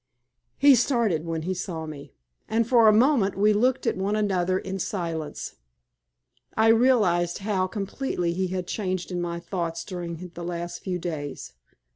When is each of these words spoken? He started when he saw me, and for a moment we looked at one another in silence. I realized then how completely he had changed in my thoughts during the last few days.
He 0.57 0.73
started 0.73 1.25
when 1.27 1.43
he 1.43 1.53
saw 1.53 1.85
me, 1.85 2.15
and 2.49 2.67
for 2.67 2.87
a 2.87 2.91
moment 2.91 3.37
we 3.37 3.53
looked 3.53 3.85
at 3.85 3.97
one 3.97 4.15
another 4.15 4.57
in 4.57 4.79
silence. 4.79 5.57
I 6.57 6.69
realized 6.69 7.41
then 7.41 7.45
how 7.45 7.67
completely 7.67 8.33
he 8.33 8.47
had 8.47 8.65
changed 8.65 9.11
in 9.11 9.21
my 9.21 9.39
thoughts 9.39 9.83
during 9.85 10.15
the 10.33 10.43
last 10.43 10.79
few 10.79 10.97
days. 10.97 11.53